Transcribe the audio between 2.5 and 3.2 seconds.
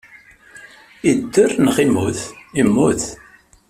Immut.